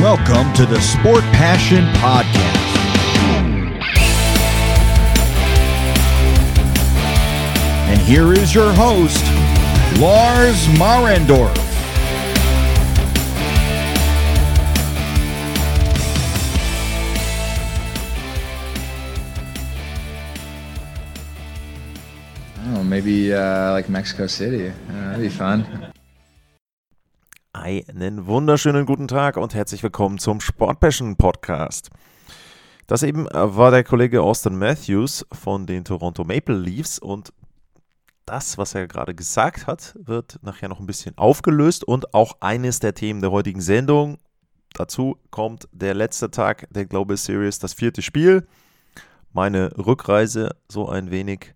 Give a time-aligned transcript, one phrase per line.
[0.00, 2.68] Welcome to the Sport Passion Podcast.
[7.88, 9.24] And here is your host,
[9.98, 11.52] Lars Marendorf.
[22.68, 24.68] Oh, maybe uh, like Mexico City.
[24.68, 25.92] Uh, that'd be fun.
[27.60, 31.90] Einen wunderschönen guten Tag und herzlich willkommen zum Sport Passion Podcast.
[32.86, 37.32] Das eben war der Kollege Austin Matthews von den Toronto Maple Leafs und
[38.26, 42.78] das, was er gerade gesagt hat, wird nachher noch ein bisschen aufgelöst und auch eines
[42.78, 44.18] der Themen der heutigen Sendung.
[44.74, 48.46] Dazu kommt der letzte Tag der Global Series, das vierte Spiel,
[49.32, 51.54] meine Rückreise so ein wenig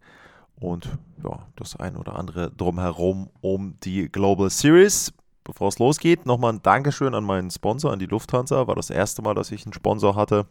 [0.56, 5.12] und ja, das ein oder andere drumherum um die Global Series.
[5.45, 8.66] Bevor es losgeht, nochmal ein Dankeschön an meinen Sponsor, an die Lufthansa.
[8.66, 10.47] War das erste Mal, dass ich einen Sponsor hatte.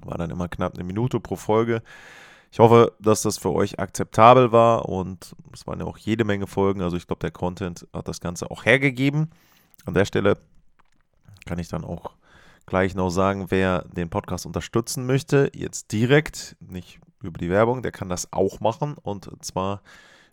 [0.00, 1.82] War dann immer knapp eine Minute pro Folge.
[2.52, 6.46] Ich hoffe, dass das für euch akzeptabel war und es waren ja auch jede Menge
[6.46, 6.80] Folgen.
[6.80, 9.30] Also ich glaube, der Content hat das Ganze auch hergegeben.
[9.84, 10.38] An der Stelle
[11.44, 12.12] kann ich dann auch
[12.66, 17.92] gleich noch sagen, wer den Podcast unterstützen möchte, jetzt direkt, nicht über die Werbung, der
[17.92, 19.82] kann das auch machen und zwar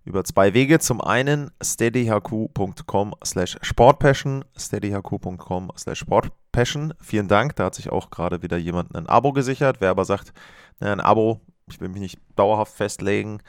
[0.04, 0.80] über zwei Wege.
[0.80, 6.94] Zum einen steadyhq.com slash sportpassion, steadyhq.com slash sportpassion.
[7.02, 9.78] Vielen Dank, da hat sich auch gerade wieder jemand ein Abo gesichert.
[9.80, 10.34] Wer aber sagt,
[10.80, 13.40] naja, ein Abo, ich will mich nicht dauerhaft festlegen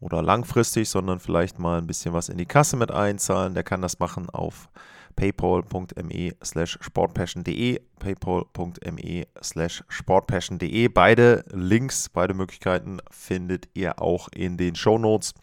[0.00, 3.82] oder langfristig, sondern vielleicht mal ein bisschen was in die Kasse mit einzahlen, der kann
[3.82, 4.68] das machen auf
[5.16, 10.88] paypal.me slash sportpassion.de, paypal.me slash sportpassion.de.
[10.88, 15.34] Beide Links, beide Möglichkeiten findet ihr auch in den Show Notes.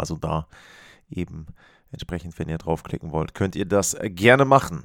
[0.00, 0.46] Also da
[1.10, 1.46] eben
[1.92, 4.84] entsprechend, wenn ihr draufklicken wollt, könnt ihr das gerne machen.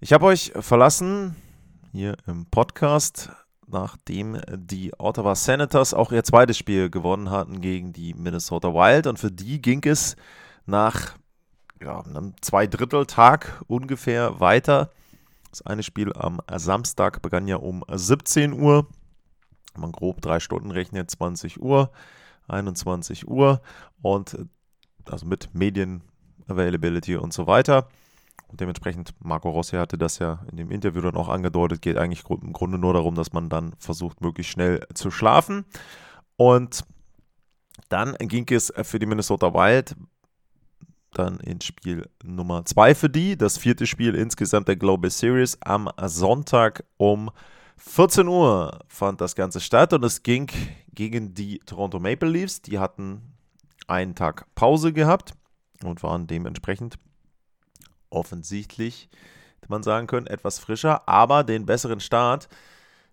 [0.00, 1.36] Ich habe euch verlassen
[1.92, 3.30] hier im Podcast,
[3.66, 9.06] nachdem die Ottawa Senators auch ihr zweites Spiel gewonnen hatten gegen die Minnesota Wild.
[9.06, 10.16] Und für die ging es
[10.66, 11.16] nach
[11.80, 14.90] ja, einem Zweidritteltag ungefähr weiter.
[15.50, 18.86] Das eine Spiel am Samstag begann ja um 17 Uhr.
[19.72, 21.90] Wenn man grob drei Stunden rechnet, 20 Uhr.
[22.48, 23.60] 21 Uhr
[24.02, 24.44] und äh,
[25.10, 26.02] also mit Medien
[26.48, 27.88] Availability und so weiter.
[28.48, 32.24] Und dementsprechend, Marco Rossi hatte das ja in dem Interview dann auch angedeutet, geht eigentlich
[32.28, 35.64] im Grunde nur darum, dass man dann versucht, möglichst schnell zu schlafen.
[36.36, 36.84] Und
[37.88, 39.96] dann ging es für die Minnesota Wild
[41.12, 45.90] dann ins Spiel Nummer 2 für die, das vierte Spiel insgesamt der Global Series am
[46.04, 47.30] Sonntag um
[47.78, 50.50] 14 Uhr fand das Ganze statt und es ging
[50.92, 52.62] gegen die Toronto Maple Leafs.
[52.62, 53.34] Die hatten
[53.86, 55.34] einen Tag Pause gehabt
[55.84, 56.98] und waren dementsprechend
[58.10, 59.08] offensichtlich,
[59.60, 62.48] hätte man sagen können, etwas frischer, aber den besseren Start,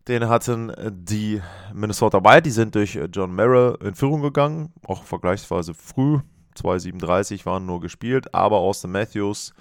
[0.07, 0.74] den hatten
[1.06, 1.41] die
[1.74, 2.45] Minnesota Wild.
[2.45, 6.19] Die sind durch John Merrill in Führung gegangen, auch vergleichsweise früh.
[6.57, 9.53] 2,37 waren nur gespielt, aber Austin Matthews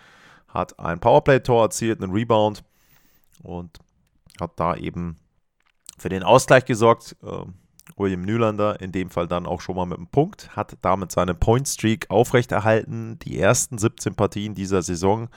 [0.49, 2.63] hat ein Powerplay-Tor erzielt, einen Rebound
[3.43, 3.79] und
[4.41, 5.19] hat da eben
[5.99, 7.17] für den Ausgleich gesorgt.
[7.23, 7.45] Äh,
[7.97, 11.35] William Nylander in dem Fall dann auch schon mal mit einem Punkt, hat damit seine
[11.35, 13.19] Point Streak aufrechterhalten.
[13.21, 15.29] Die ersten 17 Partien dieser Saison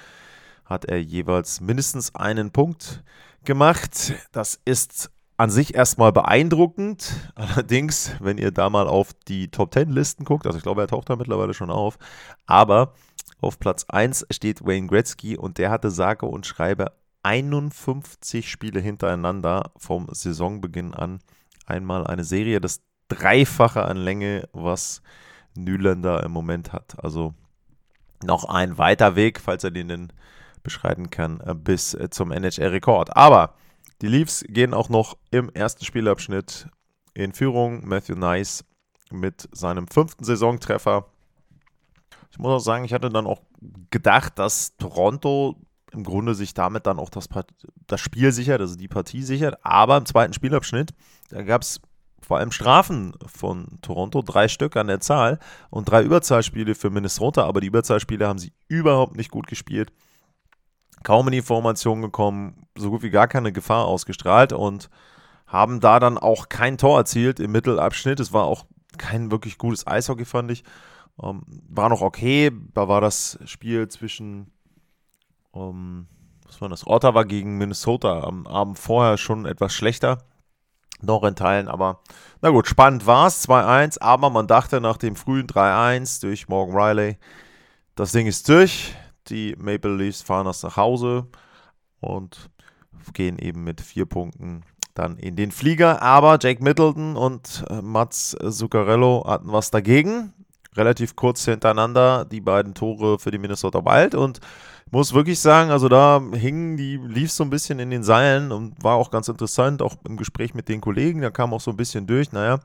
[0.63, 3.03] hat er jeweils mindestens einen Punkt
[3.43, 4.13] gemacht.
[4.31, 7.13] Das ist an sich erstmal beeindruckend.
[7.35, 10.87] Allerdings, wenn ihr da mal auf die Top 10 Listen guckt, also ich glaube, er
[10.87, 11.97] taucht da mittlerweile schon auf,
[12.45, 12.93] aber
[13.41, 16.93] auf Platz 1 steht Wayne Gretzky und der hatte sage und schreibe
[17.25, 21.21] 51 Spiele hintereinander vom Saisonbeginn an.
[21.65, 25.01] Einmal eine Serie, das Dreifache an Länge, was
[25.55, 27.03] Nylander im Moment hat.
[27.03, 27.33] Also
[28.23, 30.13] noch ein weiter Weg, falls er den denn
[30.61, 33.17] beschreiten kann, äh, bis äh, zum NHL-Rekord.
[33.17, 33.55] Aber
[34.01, 36.67] die Leafs gehen auch noch im ersten Spielabschnitt
[37.15, 37.87] in Führung.
[37.87, 38.65] Matthew Nice
[39.09, 41.07] mit seinem fünften Saisontreffer.
[42.31, 43.41] Ich muss auch sagen, ich hatte dann auch
[43.89, 45.55] gedacht, dass Toronto
[45.95, 47.27] im Grunde sich damit dann auch das,
[47.87, 49.57] das Spiel sichert, also die Partie sichert.
[49.63, 50.93] Aber im zweiten Spielabschnitt,
[51.29, 51.81] da gab es
[52.21, 55.39] vor allem Strafen von Toronto, drei Stück an der Zahl
[55.69, 59.91] und drei Überzahlspiele für Minnesota, aber die Überzahlspiele haben sie überhaupt nicht gut gespielt.
[61.03, 64.89] Kaum in die Formation gekommen, so gut wie gar keine Gefahr ausgestrahlt und
[65.45, 68.19] haben da dann auch kein Tor erzielt im Mittelabschnitt.
[68.19, 68.65] Es war auch
[68.97, 70.63] kein wirklich gutes Eishockey, fand ich.
[71.21, 72.51] Ähm, war noch okay.
[72.73, 74.51] Da war das Spiel zwischen
[75.55, 76.07] um,
[76.45, 76.85] was war das?
[76.85, 80.19] Ottawa gegen Minnesota am Abend vorher schon etwas schlechter.
[81.01, 81.99] Noch in Teilen, aber
[82.41, 83.47] na gut, spannend war es.
[83.47, 87.17] 2-1, aber man dachte nach dem frühen 3-1 durch Morgan Riley,
[87.95, 88.95] das Ding ist durch.
[89.27, 91.27] Die Maple Leafs fahren das nach Hause.
[91.99, 92.49] und
[93.13, 94.63] gehen eben mit vier Punkten
[94.93, 96.01] dann in den Flieger.
[96.01, 100.33] Aber Jake Middleton und äh, Mats Zuccarello hatten was dagegen.
[100.75, 104.39] Relativ kurz hintereinander die beiden Tore für die Minnesota Wild und
[104.91, 108.83] muss wirklich sagen, also da hingen die Leafs so ein bisschen in den Seilen und
[108.83, 111.77] war auch ganz interessant, auch im Gespräch mit den Kollegen, da kam auch so ein
[111.77, 112.59] bisschen durch, naja,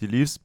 [0.00, 0.40] die Leafs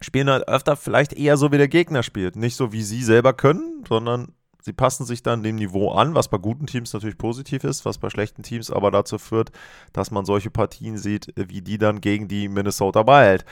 [0.00, 2.36] spielen halt öfter vielleicht eher so, wie der Gegner spielt.
[2.36, 6.28] Nicht so, wie sie selber können, sondern sie passen sich dann dem Niveau an, was
[6.28, 9.50] bei guten Teams natürlich positiv ist, was bei schlechten Teams aber dazu führt,
[9.92, 13.44] dass man solche Partien sieht, wie die dann gegen die Minnesota Wild.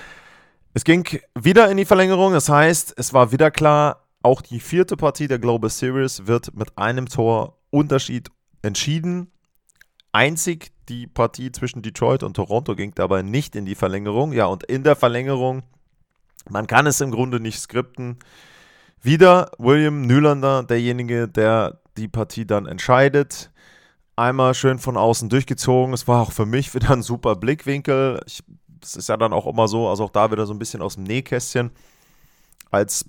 [0.74, 1.06] Es ging
[1.38, 5.38] wieder in die Verlängerung, das heißt, es war wieder klar, auch die vierte Partie der
[5.38, 8.30] Global Series wird mit einem Tor Unterschied
[8.62, 9.30] entschieden.
[10.12, 14.32] Einzig die Partie zwischen Detroit und Toronto ging dabei nicht in die Verlängerung.
[14.32, 15.62] Ja, und in der Verlängerung,
[16.48, 18.18] man kann es im Grunde nicht skripten.
[19.02, 23.50] Wieder William Nylander, derjenige, der die Partie dann entscheidet.
[24.14, 25.94] Einmal schön von außen durchgezogen.
[25.94, 28.20] Es war auch für mich wieder ein super Blickwinkel.
[28.82, 30.94] Es ist ja dann auch immer so, also auch da wieder so ein bisschen aus
[30.96, 31.70] dem Nähkästchen.
[32.70, 33.06] Als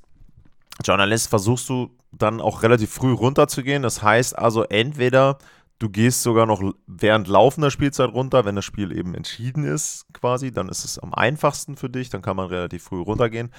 [0.84, 3.84] Journalist versuchst du dann auch relativ früh runterzugehen.
[3.84, 5.38] Das heißt also entweder
[5.80, 10.52] du gehst sogar noch während laufender Spielzeit runter, wenn das Spiel eben entschieden ist quasi,
[10.52, 13.52] dann ist es am einfachsten für dich, dann kann man relativ früh runtergehen.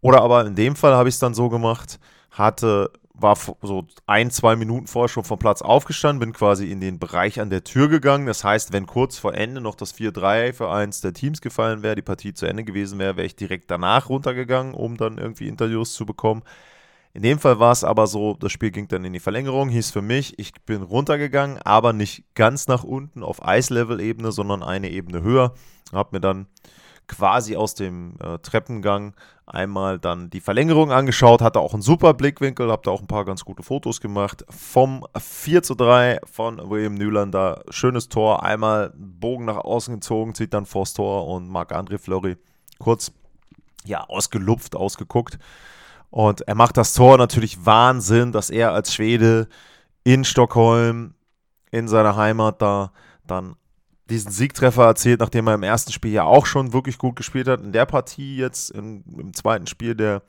[0.00, 1.98] Oder aber in dem Fall habe ich es dann so gemacht,
[2.30, 2.90] hatte
[3.22, 7.40] war so ein, zwei Minuten vorher schon vom Platz aufgestanden, bin quasi in den Bereich
[7.40, 8.26] an der Tür gegangen.
[8.26, 11.94] Das heißt, wenn kurz vor Ende noch das 4-3 für eins der Teams gefallen wäre,
[11.94, 15.94] die Partie zu Ende gewesen wäre, wäre ich direkt danach runtergegangen, um dann irgendwie Interviews
[15.94, 16.42] zu bekommen.
[17.14, 19.90] In dem Fall war es aber so, das Spiel ging dann in die Verlängerung, hieß
[19.90, 25.22] für mich, ich bin runtergegangen, aber nicht ganz nach unten auf Eislevel-Ebene, sondern eine Ebene
[25.22, 25.52] höher.
[25.92, 26.46] Hab mir dann
[27.12, 29.14] quasi aus dem äh, Treppengang
[29.44, 33.26] einmal dann die Verlängerung angeschaut, hatte auch einen super Blickwinkel, habe da auch ein paar
[33.26, 34.44] ganz gute Fotos gemacht.
[34.48, 40.54] Vom 4 zu 3 von William Nylander, schönes Tor, einmal Bogen nach außen gezogen, zieht
[40.54, 42.38] dann vors Tor und Marc-André Fleury
[42.78, 43.12] kurz
[43.84, 45.38] ja, ausgelupft, ausgeguckt.
[46.10, 49.48] Und er macht das Tor natürlich Wahnsinn, dass er als Schwede
[50.02, 51.14] in Stockholm,
[51.70, 52.92] in seiner Heimat da,
[53.26, 53.56] dann
[54.12, 57.60] diesen Siegtreffer erzielt, nachdem er im ersten Spiel ja auch schon wirklich gut gespielt hat.
[57.60, 60.22] In der Partie jetzt, im, im zweiten Spiel der,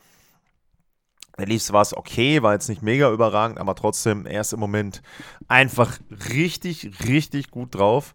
[1.37, 4.59] der Leafs war es okay, war jetzt nicht mega überragend, aber trotzdem, er ist im
[4.59, 5.01] Moment
[5.47, 5.99] einfach
[6.33, 8.13] richtig, richtig gut drauf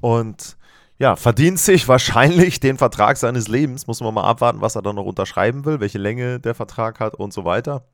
[0.00, 0.56] und
[0.98, 3.86] ja, verdient sich wahrscheinlich den Vertrag seines Lebens.
[3.86, 7.14] Muss man mal abwarten, was er dann noch unterschreiben will, welche Länge der Vertrag hat
[7.14, 7.84] und so weiter.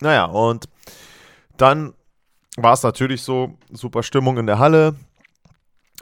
[0.00, 0.70] Naja, und
[1.58, 1.92] dann
[2.56, 4.96] war es natürlich so, super Stimmung in der Halle.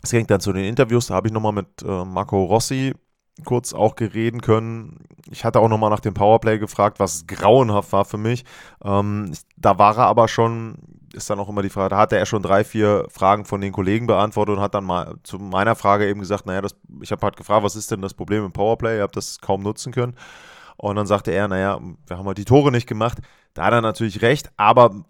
[0.07, 2.95] Es ging dann zu den Interviews, da habe ich nochmal mit äh, Marco Rossi
[3.45, 5.01] kurz auch gereden können.
[5.33, 8.45] Ich hatte auch nochmal nach dem Powerplay gefragt, was grauenhaft war für mich.
[8.85, 10.77] Ähm, da war er aber schon,
[11.13, 13.73] ist dann auch immer die Frage, da hatte er schon drei, vier Fragen von den
[13.73, 17.23] Kollegen beantwortet und hat dann mal zu meiner Frage eben gesagt, naja, das, ich habe
[17.23, 18.99] halt gefragt, was ist denn das Problem im Powerplay?
[18.99, 20.15] Ihr habt das kaum nutzen können.
[20.77, 23.19] Und dann sagte er, naja, wir haben halt die Tore nicht gemacht.
[23.55, 25.05] Da hat er natürlich recht, aber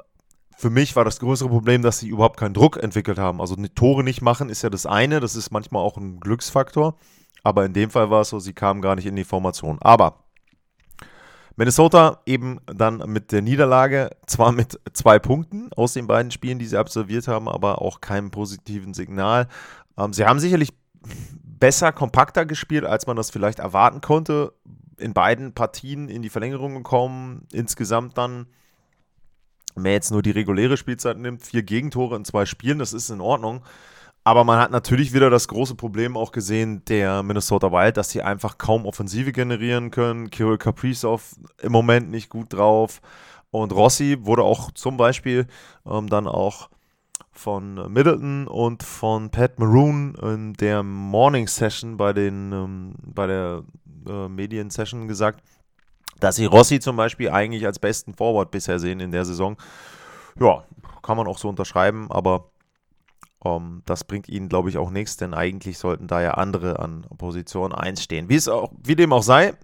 [0.57, 3.41] für mich war das größere Problem, dass sie überhaupt keinen Druck entwickelt haben.
[3.41, 6.97] Also Tore nicht machen ist ja das eine, das ist manchmal auch ein Glücksfaktor.
[7.43, 9.79] Aber in dem Fall war es so, sie kamen gar nicht in die Formation.
[9.81, 10.25] Aber
[11.57, 16.67] Minnesota eben dann mit der Niederlage, zwar mit zwei Punkten aus den beiden Spielen, die
[16.67, 19.49] sie absolviert haben, aber auch keinem positiven Signal.
[19.97, 20.71] Ähm, sie haben sicherlich
[21.45, 24.53] besser, kompakter gespielt, als man das vielleicht erwarten konnte.
[24.99, 27.47] In beiden Partien in die Verlängerung gekommen.
[27.53, 28.47] Insgesamt dann,
[29.83, 33.21] man jetzt nur die reguläre Spielzeit nimmt, vier Gegentore in zwei Spielen, das ist in
[33.21, 33.63] Ordnung.
[34.25, 38.23] Aber man hat natürlich wieder das große Problem auch gesehen der Minnesota Wild, dass sie
[38.23, 40.31] einfach kaum Offensive generieren können.
[40.31, 43.01] Kirill Kaprizov im Moment nicht gut drauf.
[43.53, 45.47] Und Rossi wurde auch zum Beispiel
[45.89, 46.71] ähm, dann auch
[47.31, 53.63] von Middleton und von Pat Maroon in der Morning Session bei den ähm, bei der
[54.09, 55.41] äh, Medien Session gesagt,
[56.21, 59.57] dass sie Rossi zum Beispiel eigentlich als besten Forward bisher sehen in der Saison.
[60.39, 60.65] Ja,
[61.03, 62.51] kann man auch so unterschreiben, aber
[63.45, 67.07] ähm, das bringt ihnen, glaube ich, auch nichts, denn eigentlich sollten da ja andere an
[67.17, 68.29] Position 1 stehen.
[68.29, 69.55] Wie, es auch, wie dem auch sei,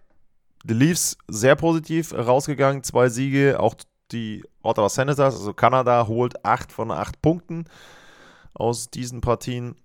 [0.65, 3.75] die Leafs sehr positiv rausgegangen, zwei Siege, auch
[4.13, 7.65] die Ottawa Senators, also Kanada, holt 8 von 8 Punkten
[8.55, 9.77] aus diesen Partien.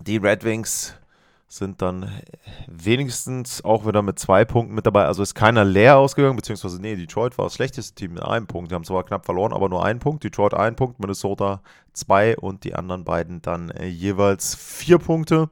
[0.00, 0.94] Die Red Wings
[1.48, 2.10] sind dann
[2.66, 5.04] wenigstens auch wieder mit zwei Punkten mit dabei.
[5.04, 8.70] Also ist keiner leer ausgegangen, beziehungsweise nee, Detroit war das schlechteste Team mit einem Punkt.
[8.70, 10.24] Die haben zwar knapp verloren, aber nur einen Punkt.
[10.24, 15.50] Detroit ein Punkt, Minnesota zwei und die anderen beiden dann äh, jeweils vier Punkte.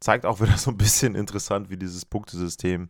[0.00, 2.88] Zeigt auch wieder so ein bisschen interessant, wie dieses Punktesystem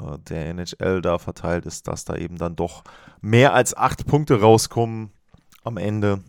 [0.00, 2.82] äh, der NHL da verteilt ist, dass da eben dann doch
[3.20, 5.12] mehr als acht Punkte rauskommen
[5.64, 6.20] am Ende.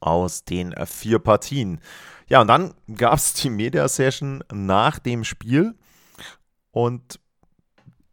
[0.00, 1.80] Aus den vier Partien.
[2.28, 5.74] Ja, und dann gab es die Media Session nach dem Spiel
[6.72, 7.20] und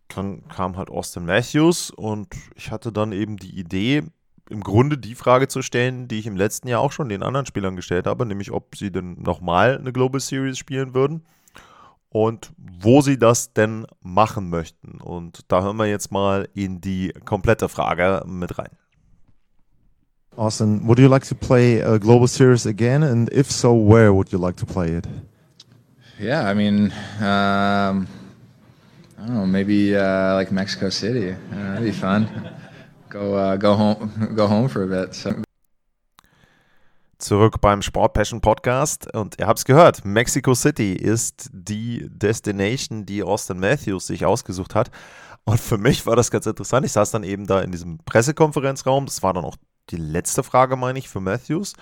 [0.09, 4.03] dann kam halt Austin Matthews und ich hatte dann eben die Idee,
[4.49, 7.45] im Grunde die Frage zu stellen, die ich im letzten Jahr auch schon den anderen
[7.45, 11.25] Spielern gestellt habe, nämlich ob sie denn nochmal eine Global Series spielen würden
[12.09, 15.01] und wo sie das denn machen möchten.
[15.01, 18.77] Und da hören wir jetzt mal in die komplette Frage mit rein.
[20.37, 23.03] Austin, would you like to play a global series again?
[23.03, 25.07] And if so, where would you like to play it?
[26.19, 28.07] Yeah, I mean, um,
[29.17, 31.31] I don't know, maybe uh, like Mexico City.
[31.31, 32.27] Uh, that'd be fun.
[33.09, 35.13] go uh, go home go home for a bit.
[35.13, 35.33] So.
[37.19, 43.05] Zurück beim Sport Passion Podcast und ihr habt es gehört, Mexico City ist die Destination,
[43.05, 44.91] die Austin Matthews sich ausgesucht hat.
[45.45, 46.85] Und für mich war das ganz interessant.
[46.85, 49.05] Ich saß dann eben da in diesem Pressekonferenzraum.
[49.05, 49.55] Das war dann auch
[49.89, 51.73] die letzte Frage, meine ich, für Matthews.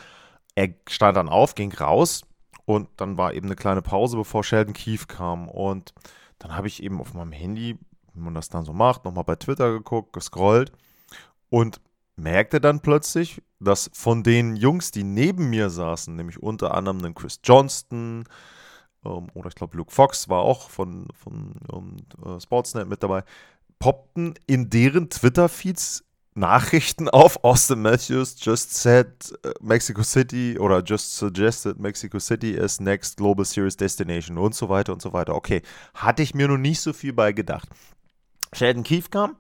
[0.56, 2.24] Er stand dann auf, ging raus
[2.66, 5.48] und dann war eben eine kleine Pause, bevor Sheldon Keefe kam.
[5.48, 5.94] Und
[6.40, 7.78] dann habe ich eben auf meinem Handy,
[8.14, 10.72] wie man das dann so macht, nochmal bei Twitter geguckt, gescrollt
[11.50, 11.80] und
[12.16, 17.16] merkte dann plötzlich, dass von den Jungs, die neben mir saßen, nämlich unter anderem den
[17.16, 18.26] Chris Johnston
[19.06, 23.24] ähm, oder ich glaube Luke Fox war auch von, von um, äh, Sportsnet mit dabei,
[23.80, 26.04] poppten in deren Twitter-Feeds
[26.34, 29.08] Nachrichten auf Austin Matthews just said
[29.46, 34.70] uh, Mexico City oder just suggested Mexico City as next Global Series Destination und so
[34.70, 35.36] weiter und so weiter.
[35.36, 35.62] Okay,
[35.94, 37.68] hatte ich mir noch nicht so viel bei gedacht.
[38.54, 39.36] Sheldon Keefe kam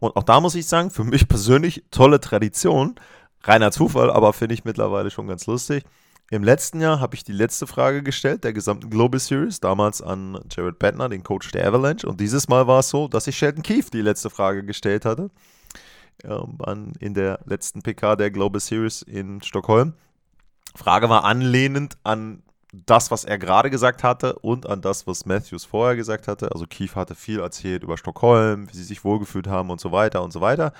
[0.00, 2.96] und auch da muss ich sagen, für mich persönlich tolle Tradition.
[3.44, 5.84] Reiner Zufall, aber finde ich mittlerweile schon ganz lustig.
[6.30, 10.40] Im letzten Jahr habe ich die letzte Frage gestellt, der gesamten Global Series, damals an
[10.50, 12.06] Jared Bettner, den Coach der Avalanche.
[12.06, 15.30] Und dieses Mal war es so, dass ich Sheldon Keefe die letzte Frage gestellt hatte
[16.24, 19.94] ähm, in der letzten PK der Global Series in Stockholm.
[20.74, 22.42] Frage war anlehnend an
[22.72, 26.52] das, was er gerade gesagt hatte und an das, was Matthews vorher gesagt hatte.
[26.52, 30.22] Also Keith hatte viel erzählt über Stockholm, wie sie sich wohlgefühlt haben und so weiter
[30.22, 30.72] und so weiter.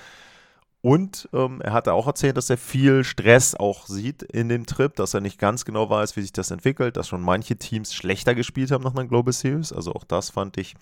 [0.81, 4.93] Und ähm, er hatte auch erzählt, dass er viel Stress auch sieht in dem Trip,
[4.95, 8.35] dass er nicht ganz genau weiß, wie sich das entwickelt, dass schon manche Teams schlechter
[8.35, 9.71] gespielt haben nach einer Global Series.
[9.71, 10.75] Also auch das fand ich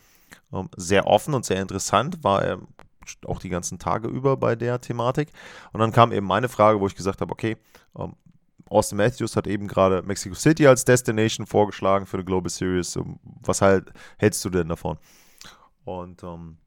[0.53, 2.23] ähm, sehr offen und sehr interessant.
[2.23, 2.59] War er
[3.25, 5.29] auch die ganzen Tage über bei der Thematik.
[5.73, 7.57] Und dann kam eben meine Frage, wo ich gesagt habe, okay,
[7.97, 8.15] ähm,
[8.69, 12.95] Austin Matthews hat eben gerade Mexico City als Destination vorgeschlagen für die Global Series.
[12.95, 14.97] Ähm, was halt hältst du denn davon?
[15.83, 16.57] Und ähm,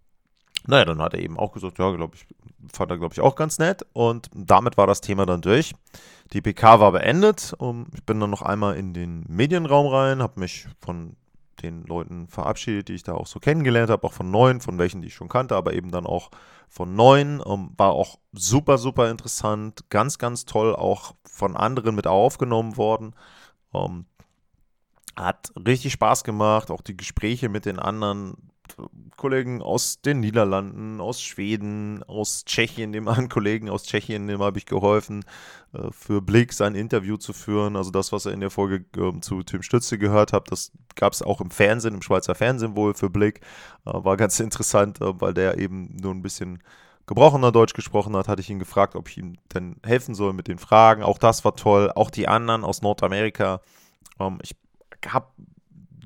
[0.67, 2.27] naja, dann hat er eben auch gesagt, ja, glaube ich,
[2.73, 3.87] fand er, glaube ich, auch ganz nett.
[3.93, 5.75] Und damit war das Thema dann durch.
[6.33, 7.55] Die PK war beendet.
[7.59, 11.17] Um, ich bin dann noch einmal in den Medienraum rein, habe mich von
[11.63, 15.03] den Leuten verabschiedet, die ich da auch so kennengelernt habe, auch von neuen, von welchen,
[15.03, 16.31] die ich schon kannte, aber eben dann auch
[16.69, 17.43] von neuen.
[17.47, 23.15] Ähm, war auch super, super interessant, ganz, ganz toll, auch von anderen mit aufgenommen worden.
[23.73, 24.07] Ähm,
[25.17, 28.51] hat richtig Spaß gemacht, auch die Gespräche mit den anderen
[29.17, 34.59] Kollegen aus den Niederlanden, aus Schweden, aus Tschechien, dem einen Kollegen aus Tschechien, dem habe
[34.59, 35.25] ich geholfen,
[35.73, 37.77] äh, für Blick sein Interview zu führen.
[37.77, 41.13] Also das, was er in der Folge äh, zu Tim Stütze gehört hat, das gab
[41.13, 43.41] es auch im Fernsehen, im Schweizer Fernsehen wohl für Blick.
[43.87, 46.63] Äh, war ganz interessant, äh, weil der eben nur ein bisschen
[47.07, 50.49] gebrochener Deutsch gesprochen hat, hatte ich ihn gefragt, ob ich ihm denn helfen soll mit
[50.49, 51.03] den Fragen.
[51.03, 51.93] Auch das war toll.
[51.95, 53.61] Auch die anderen aus Nordamerika.
[54.19, 54.57] Ähm, ich
[55.07, 55.27] habe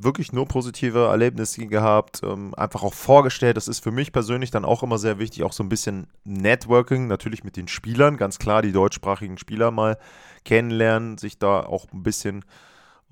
[0.02, 3.56] wirklich nur positive Erlebnisse gehabt, ähm, einfach auch vorgestellt.
[3.56, 7.06] Das ist für mich persönlich dann auch immer sehr wichtig, auch so ein bisschen Networking,
[7.06, 9.98] natürlich mit den Spielern, ganz klar die deutschsprachigen Spieler mal
[10.44, 12.44] kennenlernen, sich da auch ein bisschen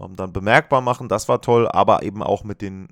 [0.01, 1.09] ähm, dann bemerkbar machen.
[1.09, 2.89] Das war toll, aber eben auch mit den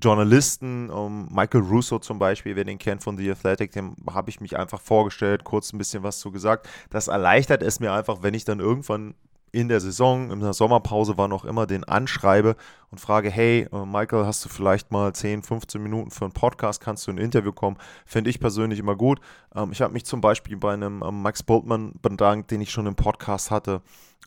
[0.00, 4.40] Journalisten, ähm, Michael Russo zum Beispiel, wer den kennt von The Athletic, dem habe ich
[4.40, 6.68] mich einfach vorgestellt, kurz ein bisschen was zu gesagt.
[6.90, 9.14] Das erleichtert es mir einfach, wenn ich dann irgendwann
[9.52, 12.56] in der Saison, in der Sommerpause, war noch immer den anschreibe
[12.90, 16.80] und frage, hey, äh, Michael, hast du vielleicht mal 10, 15 Minuten für einen Podcast,
[16.80, 17.76] kannst du ein Interview kommen?
[18.06, 19.20] Finde ich persönlich immer gut.
[19.54, 22.86] Ähm, ich habe mich zum Beispiel bei einem ähm, Max Boltmann bedankt, den ich schon
[22.86, 23.82] im Podcast hatte,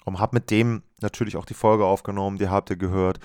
[0.06, 3.20] und habe mit dem natürlich auch die Folge aufgenommen, die habt ihr gehört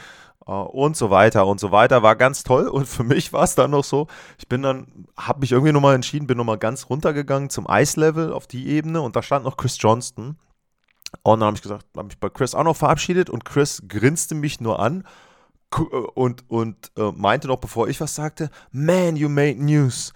[0.46, 2.02] äh, und so weiter und so weiter.
[2.02, 4.06] War ganz toll und für mich war es dann noch so,
[4.38, 8.46] ich bin dann, habe mich irgendwie nochmal entschieden, bin nochmal ganz runtergegangen zum Eislevel auf
[8.46, 10.38] die Ebene und da stand noch Chris Johnston
[11.22, 14.34] und dann habe ich gesagt, habe mich bei Chris auch noch verabschiedet und Chris grinste
[14.34, 15.04] mich nur an
[15.76, 20.12] äh, und, und äh, meinte noch, bevor ich was sagte, Man, you made news.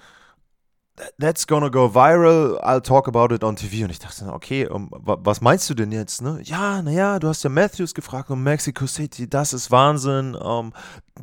[1.18, 3.84] That's gonna go viral, I'll talk about it on TV.
[3.84, 6.22] Und ich dachte, okay, um, was meinst du denn jetzt?
[6.22, 6.40] Ne?
[6.42, 10.34] Ja, naja, du hast ja Matthews gefragt um Mexico City, das ist Wahnsinn.
[10.34, 10.72] Um,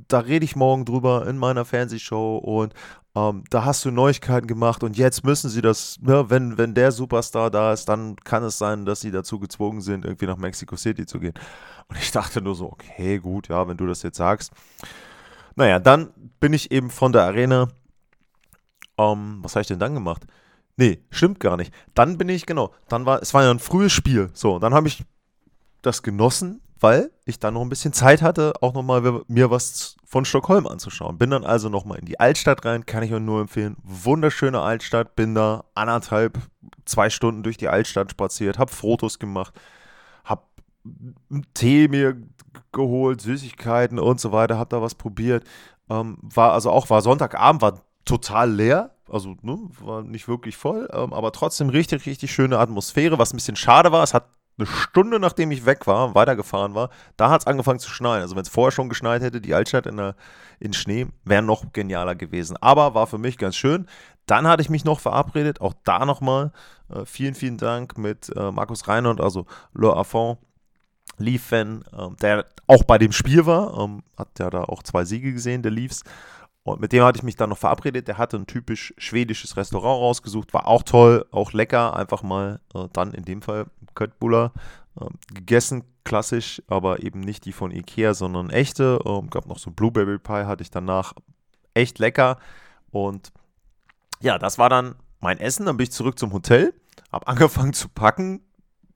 [0.08, 2.74] da rede ich morgen drüber in meiner Fernsehshow und
[3.14, 6.92] um, da hast du Neuigkeiten gemacht und jetzt müssen sie das, ne, wenn, wenn der
[6.92, 10.78] Superstar da ist, dann kann es sein, dass sie dazu gezwungen sind, irgendwie nach Mexico
[10.78, 11.34] City zu gehen.
[11.90, 14.52] Und ich dachte nur so, okay, gut, ja, wenn du das jetzt sagst.
[15.56, 17.68] Naja, dann bin ich eben von der Arena
[19.02, 20.26] ähm, was habe ich denn dann gemacht?
[20.78, 21.74] Nee, stimmt gar nicht.
[21.94, 24.30] Dann bin ich, genau, dann war, es war ja ein frühes Spiel.
[24.34, 25.04] So, dann habe ich
[25.82, 30.26] das genossen, weil ich dann noch ein bisschen Zeit hatte, auch nochmal mir was von
[30.26, 31.18] Stockholm anzuschauen.
[31.18, 33.78] Bin dann also nochmal in die Altstadt rein, kann ich euch nur empfehlen.
[33.84, 36.38] Wunderschöne Altstadt, bin da anderthalb,
[36.86, 39.54] zwei Stunden durch die Altstadt spaziert, habe Fotos gemacht,
[40.24, 40.44] habe
[41.54, 42.18] Tee mir
[42.72, 45.46] geholt, Süßigkeiten und so weiter, habe da was probiert.
[45.90, 48.96] Ähm, war also auch, war Sonntagabend, war total leer.
[49.10, 53.20] Also ne, war nicht wirklich voll, ähm, aber trotzdem richtig, richtig schöne Atmosphäre.
[53.20, 54.26] Was ein bisschen schade war, es hat
[54.58, 58.22] eine Stunde nachdem ich weg war, weitergefahren war, da hat es angefangen zu schneien.
[58.22, 60.16] Also wenn es vorher schon geschneit hätte, die Altstadt in, der,
[60.60, 62.58] in Schnee, wäre noch genialer gewesen.
[62.58, 63.88] Aber war für mich ganz schön.
[64.26, 66.52] Dann hatte ich mich noch verabredet, auch da nochmal
[66.90, 70.38] äh, vielen, vielen Dank mit äh, Markus Reinhold, also Le Affont,
[71.18, 75.34] Leaf-Fan, äh, der auch bei dem Spiel war, ähm, hat ja da auch zwei Siege
[75.34, 76.04] gesehen, der Leafs.
[76.64, 78.08] Und mit dem hatte ich mich dann noch verabredet.
[78.08, 80.54] Der hatte ein typisch schwedisches Restaurant rausgesucht.
[80.54, 81.96] War auch toll, auch lecker.
[81.96, 83.66] Einfach mal äh, dann in dem Fall
[83.96, 84.54] Köttbullar
[85.00, 85.84] äh, gegessen.
[86.04, 89.00] Klassisch, aber eben nicht die von Ikea, sondern echte.
[89.06, 91.14] Ähm, gab noch so Blueberry Pie, hatte ich danach.
[91.74, 92.38] Echt lecker.
[92.92, 93.32] Und
[94.20, 95.66] ja, das war dann mein Essen.
[95.66, 96.74] Dann bin ich zurück zum Hotel.
[97.12, 98.42] Hab angefangen zu packen,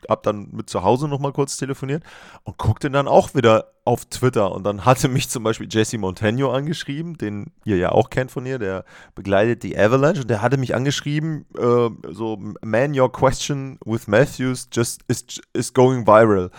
[0.09, 2.03] hab dann mit zu Hause nochmal kurz telefoniert
[2.43, 4.51] und guckte dann auch wieder auf Twitter.
[4.51, 8.45] Und dann hatte mich zum Beispiel Jesse Montano angeschrieben, den ihr ja auch kennt von
[8.45, 8.83] ihr, der
[9.13, 10.21] begleitet die Avalanche.
[10.21, 15.73] Und der hatte mich angeschrieben, äh, so, man, your question with Matthews just is, is
[15.73, 16.49] going viral.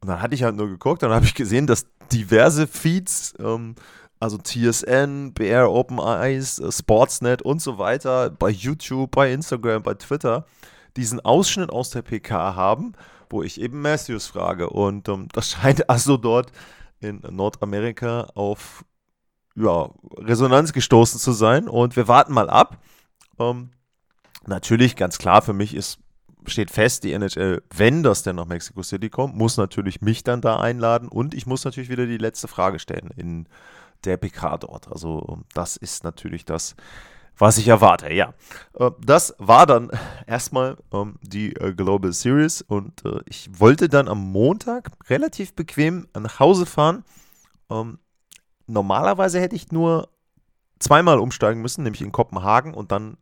[0.00, 3.76] Und dann hatte ich halt nur geguckt, dann habe ich gesehen, dass diverse Feeds, ähm,
[4.18, 9.94] also TSN, BR Open Eyes, äh, Sportsnet und so weiter, bei YouTube, bei Instagram, bei
[9.94, 10.46] Twitter,
[10.96, 12.92] diesen Ausschnitt aus der PK haben,
[13.30, 14.70] wo ich eben Matthews frage.
[14.70, 16.52] Und ähm, das scheint also dort
[17.00, 18.84] in Nordamerika auf
[19.54, 21.68] ja, Resonanz gestoßen zu sein.
[21.68, 22.78] Und wir warten mal ab.
[23.38, 23.70] Ähm,
[24.46, 25.98] natürlich, ganz klar, für mich ist,
[26.46, 30.40] steht fest, die NHL, wenn das denn nach Mexico City kommt, muss natürlich mich dann
[30.40, 31.08] da einladen.
[31.08, 33.46] Und ich muss natürlich wieder die letzte Frage stellen in
[34.04, 34.90] der PK dort.
[34.90, 36.74] Also das ist natürlich das,
[37.38, 38.12] was ich erwarte.
[38.12, 38.34] Ja,
[38.78, 39.90] äh, das war dann
[40.26, 46.08] erstmal ähm, die äh, Global Series und äh, ich wollte dann am Montag relativ bequem
[46.18, 47.04] nach Hause fahren.
[47.70, 47.98] Ähm,
[48.66, 50.08] normalerweise hätte ich nur
[50.78, 53.16] zweimal umsteigen müssen, nämlich in Kopenhagen und dann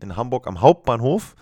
[0.00, 1.34] in Hamburg am Hauptbahnhof.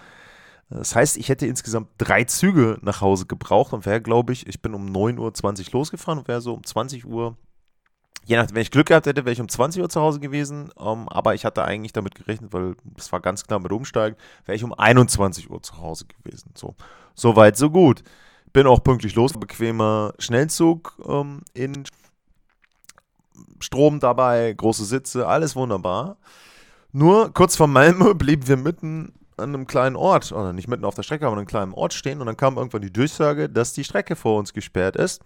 [0.70, 4.60] Das heißt, ich hätte insgesamt drei Züge nach Hause gebraucht und wäre, glaube ich, ich
[4.60, 7.36] bin um 9.20 Uhr losgefahren und wäre so um 20 Uhr
[8.28, 10.70] je nachdem, wenn ich Glück gehabt hätte, wäre ich um 20 Uhr zu Hause gewesen.
[10.76, 14.18] Um, ähm, aber ich hatte eigentlich damit gerechnet, weil es war ganz klar mit Umsteigen,
[14.44, 16.50] wäre ich um 21 Uhr zu Hause gewesen.
[16.54, 16.74] So,
[17.14, 18.02] so weit, so gut.
[18.52, 19.32] Bin auch pünktlich los.
[19.32, 21.84] Bequemer Schnellzug um, ähm, in
[23.60, 26.18] Strom dabei, große Sitze, alles wunderbar.
[26.92, 30.94] Nur kurz vor Malmö blieben wir mitten an einem kleinen Ort, oder nicht mitten auf
[30.94, 33.72] der Strecke, aber an einem kleinen Ort stehen und dann kam irgendwann die Durchsage, dass
[33.72, 35.22] die Strecke vor uns gesperrt ist.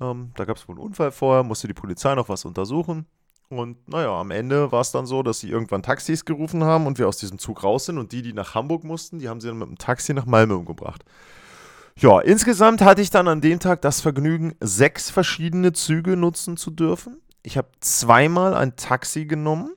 [0.00, 3.06] Ähm, da gab es wohl einen Unfall vorher, musste die Polizei noch was untersuchen.
[3.50, 6.98] Und naja, am Ende war es dann so, dass sie irgendwann Taxis gerufen haben und
[6.98, 7.98] wir aus diesem Zug raus sind.
[7.98, 10.54] Und die, die nach Hamburg mussten, die haben sie dann mit dem Taxi nach Malmö
[10.54, 11.04] umgebracht.
[11.96, 16.70] Ja, insgesamt hatte ich dann an dem Tag das Vergnügen, sechs verschiedene Züge nutzen zu
[16.70, 17.20] dürfen.
[17.42, 19.72] Ich habe zweimal ein Taxi genommen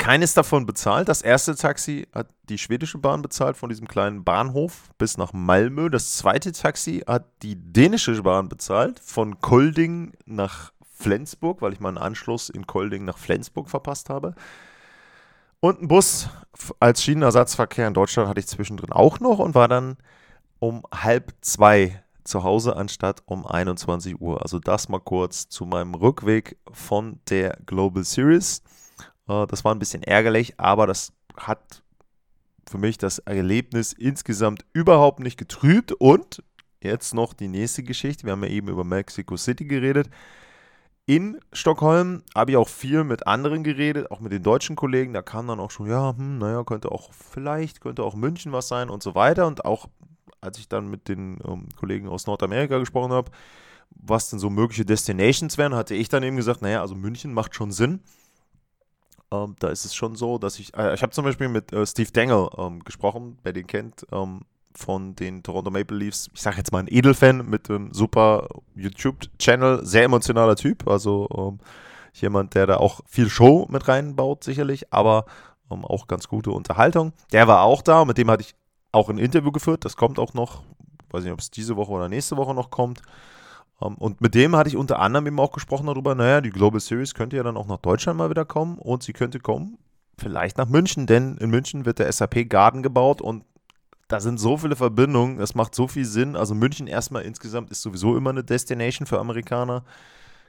[0.00, 1.08] keines davon bezahlt.
[1.08, 5.90] Das erste Taxi hat die schwedische Bahn bezahlt von diesem kleinen Bahnhof bis nach Malmö.
[5.90, 11.98] Das zweite Taxi hat die dänische Bahn bezahlt von Kolding nach Flensburg, weil ich meinen
[11.98, 14.34] Anschluss in Kolding nach Flensburg verpasst habe.
[15.60, 16.30] Und ein Bus
[16.80, 19.98] als Schienenersatzverkehr in Deutschland hatte ich zwischendrin auch noch und war dann
[20.58, 24.40] um halb zwei zu Hause anstatt um 21 Uhr.
[24.40, 28.62] Also das mal kurz zu meinem Rückweg von der Global Series.
[29.30, 31.82] Äh, das war ein bisschen ärgerlich, aber das hat
[32.68, 35.92] für mich das Erlebnis insgesamt überhaupt nicht getrübt.
[35.92, 36.42] Und
[36.82, 38.24] jetzt noch die nächste Geschichte.
[38.24, 40.08] Wir haben ja eben über Mexico City geredet.
[41.06, 45.12] In Stockholm habe ich auch viel mit anderen geredet, auch mit den deutschen Kollegen.
[45.12, 48.68] Da kam dann auch schon, ja, hm, naja, könnte auch vielleicht, könnte auch München was
[48.68, 49.46] sein und so weiter.
[49.46, 49.88] Und auch
[50.40, 53.30] als ich dann mit den ähm, Kollegen aus Nordamerika gesprochen habe,
[53.90, 57.56] was denn so mögliche Destinations wären, hatte ich dann eben gesagt, naja, also München macht
[57.56, 58.00] schon Sinn.
[59.32, 61.86] Ähm, da ist es schon so, dass ich, äh, ich habe zum Beispiel mit äh,
[61.86, 64.42] Steve Dangle ähm, gesprochen, wer den kennt, ähm,
[64.74, 66.28] von den Toronto Maple Leafs.
[66.34, 71.58] Ich sage jetzt mal ein Edelfan mit einem super YouTube-Channel, sehr emotionaler Typ, also ähm,
[72.14, 75.26] jemand, der da auch viel Show mit reinbaut, sicherlich, aber
[75.70, 77.12] ähm, auch ganz gute Unterhaltung.
[77.32, 78.54] Der war auch da, mit dem hatte ich
[78.92, 80.64] auch ein Interview geführt, das kommt auch noch,
[81.10, 83.02] weiß nicht, ob es diese Woche oder nächste Woche noch kommt.
[83.80, 86.50] Um, ähm, und mit dem hatte ich unter anderem eben auch gesprochen darüber, naja, die
[86.50, 89.78] Global Series könnte ja dann auch nach Deutschland mal wieder kommen und sie könnte kommen,
[90.18, 93.44] vielleicht nach München, denn in München wird der SAP Garden gebaut und
[94.08, 96.34] da sind so viele Verbindungen, das macht so viel Sinn.
[96.34, 99.84] Also München erstmal insgesamt ist sowieso immer eine Destination für Amerikaner,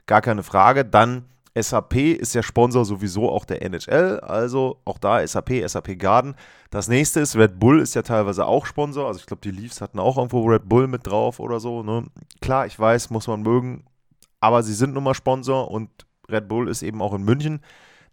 [0.06, 0.84] gar keine Frage.
[0.84, 6.34] Dann SAP ist ja Sponsor sowieso auch der NHL, also auch da SAP, SAP Garden.
[6.70, 9.82] Das nächste ist, Red Bull ist ja teilweise auch Sponsor, also ich glaube, die Leafs
[9.82, 11.82] hatten auch irgendwo Red Bull mit drauf oder so.
[11.82, 12.06] Ne?
[12.40, 13.84] Klar, ich weiß, muss man mögen,
[14.40, 15.90] aber sie sind nun mal Sponsor und
[16.30, 17.60] Red Bull ist eben auch in München.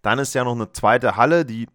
[0.01, 1.67] Dann ist ja noch eine zweite Halle, die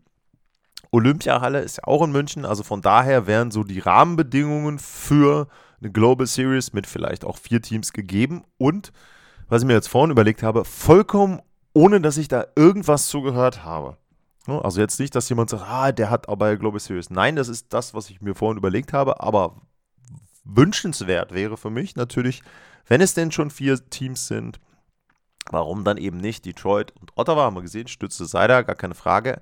[0.91, 5.49] Olympiahalle ist ja auch in München, also von daher wären so die Rahmenbedingungen für
[5.81, 8.93] eine Global Series mit vielleicht auch vier Teams gegeben und
[9.49, 11.41] was ich mir jetzt vorhin überlegt habe, vollkommen
[11.75, 13.99] ohne dass ich da irgendwas zugehört habe.
[14.47, 17.11] Also jetzt nicht, dass jemand sagt, ah, der hat aber Global Series.
[17.11, 19.61] Nein, das ist das, was ich mir vorhin überlegt habe, aber
[20.45, 22.43] wünschenswert wäre für mich natürlich,
[22.87, 24.61] wenn es denn schon vier Teams sind,
[25.51, 29.41] warum dann eben nicht Detroit und Ottawa, haben wir gesehen, stützte Seider, gar keine Frage.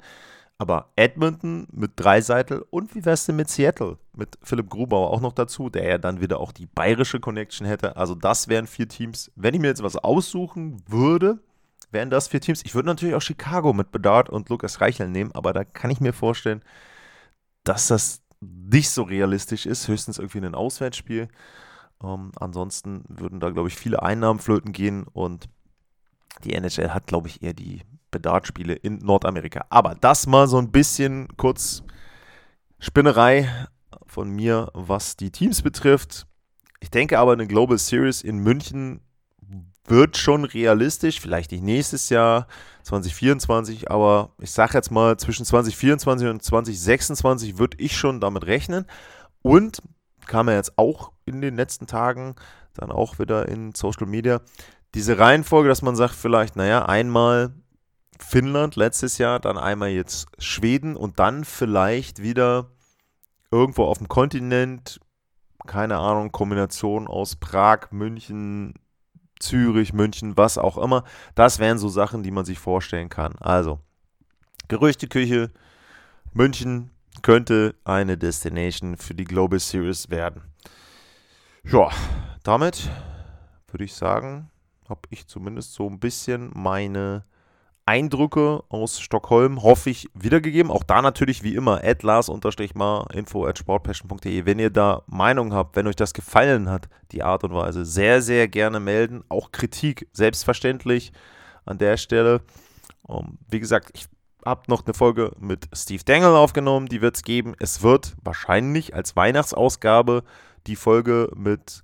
[0.58, 3.98] Aber Edmonton mit Dreiseitel und wie wär's denn mit Seattle?
[4.14, 7.96] Mit Philipp Grubauer auch noch dazu, der ja dann wieder auch die bayerische Connection hätte.
[7.96, 9.32] Also das wären vier Teams.
[9.34, 11.40] Wenn ich mir jetzt was aussuchen würde,
[11.92, 12.62] wären das vier Teams.
[12.64, 16.00] Ich würde natürlich auch Chicago mit Bedard und Lukas Reichel nehmen, aber da kann ich
[16.00, 16.62] mir vorstellen,
[17.64, 19.86] dass das nicht so realistisch ist.
[19.86, 21.28] Höchstens irgendwie ein Auswärtsspiel.
[22.02, 25.48] Ähm, ansonsten würden da, glaube ich, viele Einnahmen flöten gehen und
[26.44, 29.66] die NHL hat, glaube ich, eher die Bedard-Spiele in Nordamerika.
[29.70, 31.82] Aber das mal so ein bisschen kurz
[32.78, 33.48] Spinnerei
[34.06, 36.26] von mir, was die Teams betrifft.
[36.80, 39.00] Ich denke aber, eine Global Series in München
[39.86, 42.46] wird schon realistisch, vielleicht nicht nächstes Jahr,
[42.84, 48.86] 2024, aber ich sage jetzt mal, zwischen 2024 und 2026 würde ich schon damit rechnen.
[49.42, 49.82] Und
[50.26, 52.36] kam ja jetzt auch in den letzten Tagen
[52.74, 54.40] dann auch wieder in Social Media
[54.94, 57.54] diese Reihenfolge, dass man sagt, vielleicht, naja, einmal
[58.18, 62.70] Finnland letztes Jahr, dann einmal jetzt Schweden und dann vielleicht wieder
[63.50, 65.00] irgendwo auf dem Kontinent,
[65.66, 68.74] keine Ahnung, Kombination aus Prag, München,
[69.42, 71.04] Zürich, München, was auch immer.
[71.34, 73.34] Das wären so Sachen, die man sich vorstellen kann.
[73.40, 73.80] Also,
[74.68, 75.50] Gerüchteküche,
[76.32, 80.42] München könnte eine Destination für die Global Series werden.
[81.64, 81.90] Ja,
[82.42, 82.90] damit
[83.68, 84.50] würde ich sagen,
[84.88, 87.24] habe ich zumindest so ein bisschen meine
[87.84, 90.70] Eindrücke aus Stockholm, hoffe ich, wiedergegeben.
[90.70, 94.46] Auch da natürlich wie immer, atlas-mar, info at sportpassion.de.
[94.46, 98.22] Wenn ihr da Meinung habt, wenn euch das gefallen hat, die Art und Weise, sehr,
[98.22, 99.24] sehr gerne melden.
[99.28, 101.12] Auch Kritik, selbstverständlich
[101.64, 102.42] an der Stelle.
[103.02, 104.06] Um, ähm, wie gesagt, ich
[104.44, 107.54] habe noch eine Folge mit Steve Dangle aufgenommen, die wird es geben.
[107.58, 110.22] Es wird wahrscheinlich als Weihnachtsausgabe
[110.66, 111.82] die Folge mit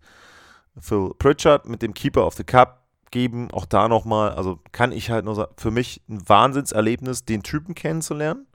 [0.80, 2.77] Phil Pritchard, mit dem Keeper of the Cup
[3.10, 3.50] geben.
[3.52, 7.74] Auch da nochmal, also kann ich halt nur sagen, für mich ein Wahnsinnserlebnis, den Typen
[7.74, 8.46] kennenzulernen.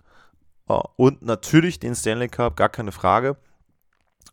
[0.96, 3.38] Und natürlich den Stanley Cup, gar keine Frage.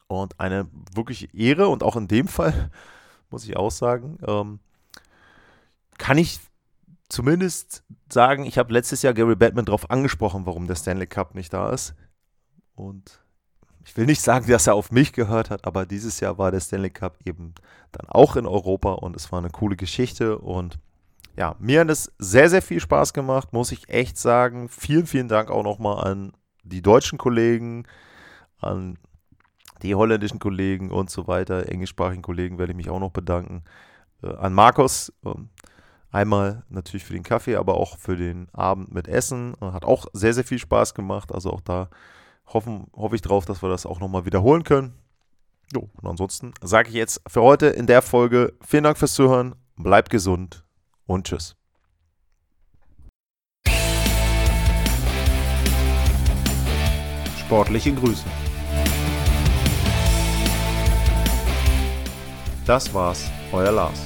[0.06, 2.70] Und eine wirkliche Ehre und auch in dem Fall,
[3.30, 4.58] muss ich auch sagen, ähm,
[5.98, 6.40] kann ich
[7.08, 11.52] zumindest sagen, ich habe letztes Jahr Gary Batman darauf angesprochen, warum der Stanley Cup nicht
[11.52, 11.94] da ist.
[12.74, 13.20] Und
[13.90, 16.60] ich will nicht sagen, dass er auf mich gehört hat, aber dieses Jahr war der
[16.60, 17.56] Stanley Cup eben
[17.90, 20.78] dann auch in Europa und es war eine coole Geschichte und
[21.36, 24.68] ja, mir hat es sehr, sehr viel Spaß gemacht, muss ich echt sagen.
[24.68, 27.84] Vielen, vielen Dank auch nochmal an die deutschen Kollegen,
[28.60, 28.96] an
[29.82, 33.64] die holländischen Kollegen und so weiter, englischsprachigen Kollegen werde ich mich auch noch bedanken.
[34.22, 35.30] Äh, an Markus, äh,
[36.12, 39.56] einmal natürlich für den Kaffee, aber auch für den Abend mit Essen.
[39.60, 41.32] Hat auch sehr, sehr viel Spaß gemacht.
[41.32, 41.88] Also auch da
[42.52, 44.94] hoffen, hoffe ich drauf, dass wir das auch nochmal wiederholen können.
[45.72, 49.54] Jo, und ansonsten sage ich jetzt für heute in der Folge vielen Dank fürs Zuhören,
[49.76, 50.64] bleibt gesund
[51.06, 51.56] und tschüss.
[57.38, 58.24] Sportliche Grüße.
[62.66, 64.02] Das war's, euer Lars.